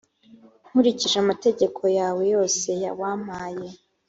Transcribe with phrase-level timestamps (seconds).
[0.67, 2.69] nkurikije amategeko yawe yose
[2.99, 3.67] wampaye,